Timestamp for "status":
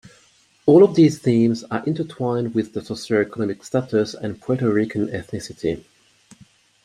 3.63-4.15